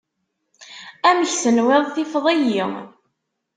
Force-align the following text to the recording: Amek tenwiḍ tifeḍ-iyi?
Amek 1.09 1.31
tenwiḍ 1.43 1.83
tifeḍ-iyi? 1.93 2.63